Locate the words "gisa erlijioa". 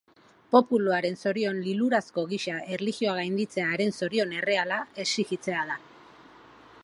2.31-3.13